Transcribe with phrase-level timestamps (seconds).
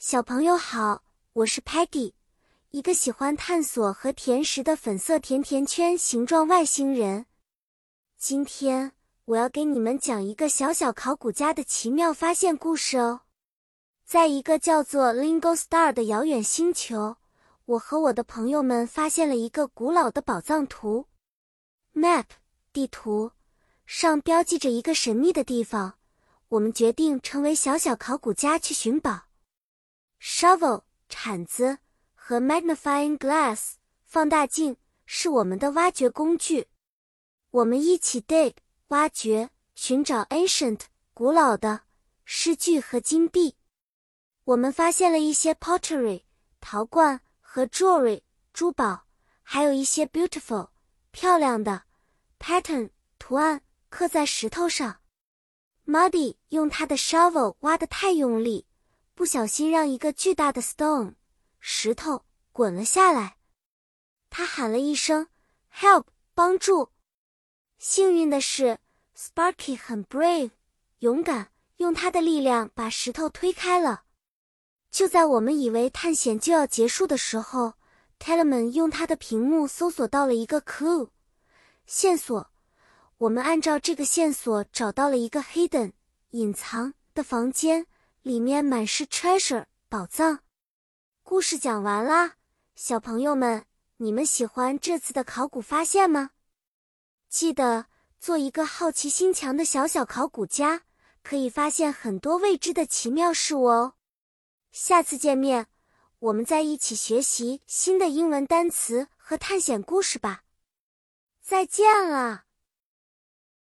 [0.00, 1.02] 小朋友好，
[1.32, 2.12] 我是 Peggy，
[2.70, 7.26] 一个喜欢探索和甜食的粉色甜甜圈形状外星人。
[8.16, 8.92] 今天
[9.24, 13.22] 我要给你们讲一个小小考古家的奇妙发现故事哦。
[14.04, 17.16] 在一个叫做 Lingo Star 的遥远星球，
[17.64, 21.06] 我和我的朋友们发现了一个古老的宝藏图
[21.92, 22.26] （map
[22.72, 23.32] 地图），
[23.84, 25.94] 上标记着一个神秘的地方。
[26.50, 29.24] 我们决定成为小小考古家去寻宝。
[30.20, 31.78] Shovel 铲子
[32.14, 33.74] 和 magnifying glass
[34.04, 36.68] 放大镜是我们的挖掘工具。
[37.50, 38.54] 我们一起 dig
[38.88, 40.82] 挖掘，寻找 ancient
[41.14, 41.82] 古老的
[42.24, 43.56] 诗句和金币。
[44.44, 46.24] 我们发现了一些 pottery
[46.60, 48.22] 陶罐和 jewelry
[48.52, 49.06] 珠宝，
[49.42, 50.70] 还有一些 beautiful
[51.10, 51.84] 漂亮的
[52.38, 55.00] pattern 图案刻在石头上。
[55.86, 58.67] Muddy 用他的 shovel 挖得太用力。
[59.18, 61.14] 不小心让一个巨大的 stone
[61.58, 63.38] 石头滚了下来，
[64.30, 65.26] 他喊了一声
[65.74, 66.04] “help”
[66.36, 66.90] 帮助。
[67.80, 68.78] 幸运的是
[69.16, 70.52] ，Sparky 很 brave
[71.00, 74.04] 勇敢，用他的力量把石头推开了。
[74.92, 77.74] 就在我们以为探险就要结束的时候
[78.20, 81.08] ，Telemann 用他的屏幕搜索到了一个 clue
[81.86, 82.52] 线索。
[83.16, 85.90] 我们按照这个线索找到了一个 hidden
[86.30, 87.88] 隐藏的房间。
[88.28, 90.40] 里面满是 treasure 宝藏。
[91.22, 92.34] 故事讲完啦，
[92.74, 93.64] 小朋友们，
[93.96, 96.32] 你们喜欢这次的考古发现吗？
[97.30, 97.86] 记得
[98.20, 100.82] 做一个好奇心强的小小考古家，
[101.22, 103.94] 可以发现很多未知的奇妙事物哦。
[104.72, 105.68] 下次见面，
[106.18, 110.42] 我们再一起学习新的英文单词和探险故事吧。
[111.40, 112.47] 再见了。